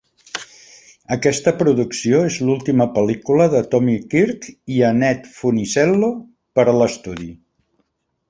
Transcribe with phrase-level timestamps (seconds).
[1.15, 6.11] Aquesta producció és l'última pel·lícula de Tommy Kirk i Annette Funicello
[6.59, 7.29] per a l'estudi.